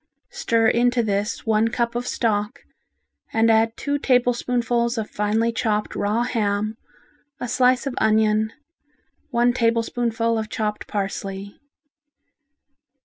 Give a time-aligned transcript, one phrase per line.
[0.31, 2.61] Stir into this one cup of stock,
[3.31, 6.75] and add two tablespoonfuls of finely chopped raw ham,
[7.39, 8.51] a slice of onion,
[9.29, 11.53] one tablespoonful of chopped parsley.